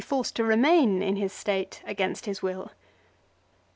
[0.03, 2.71] 35 forced to remain in his State against his will.